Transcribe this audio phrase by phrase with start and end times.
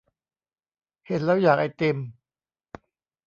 [1.07, 1.97] เห็นแล้วอยากไอติม